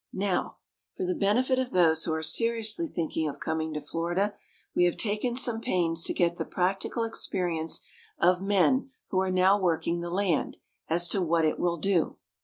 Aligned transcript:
Now, 0.11 0.57
for 0.95 1.05
the 1.05 1.13
benefit 1.13 1.59
of 1.59 1.69
those 1.69 2.05
who 2.05 2.13
are 2.15 2.23
seriously 2.23 2.87
thinking 2.87 3.29
of 3.29 3.39
coming 3.39 3.71
to 3.75 3.81
Florida, 3.81 4.33
we 4.73 4.85
have 4.85 4.97
taken 4.97 5.35
some 5.35 5.61
pains 5.61 6.03
to 6.05 6.13
get 6.15 6.37
the 6.37 6.43
practical 6.45 7.03
experience 7.03 7.81
of 8.17 8.41
men 8.41 8.89
who 9.09 9.19
are 9.19 9.29
now 9.29 9.59
working 9.59 10.01
the 10.01 10.09
land, 10.09 10.57
as 10.87 11.07
to 11.09 11.21
what 11.21 11.45
it 11.45 11.59
will 11.59 11.77
do. 11.77 12.17